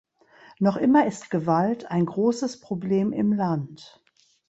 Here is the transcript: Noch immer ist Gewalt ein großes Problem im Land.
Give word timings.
Noch 0.57 0.77
immer 0.77 1.05
ist 1.05 1.29
Gewalt 1.29 1.91
ein 1.91 2.07
großes 2.07 2.59
Problem 2.59 3.13
im 3.13 3.33
Land. 3.33 4.01